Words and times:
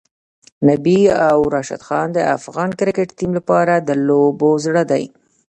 نبی 0.67 0.99
او 1.29 1.39
راشدخان 1.55 2.07
د 2.13 2.19
افغان 2.37 2.69
کرکټ 2.79 3.07
ټیم 3.17 3.31
لپاره 3.39 3.73
د 3.77 3.89
لوبو 4.07 4.49
زړه 4.65 4.83
دی. 4.91 5.03